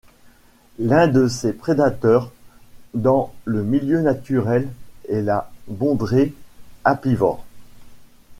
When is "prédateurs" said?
1.53-2.31